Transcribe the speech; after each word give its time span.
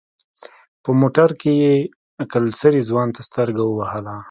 په 0.83 0.89
موټر 0.99 1.29
کې 1.41 1.51
يې 1.63 1.73
کلسري 2.33 2.81
ځوان 2.89 3.07
ته 3.15 3.21
سترګه 3.29 3.61
ووهله. 3.65 4.15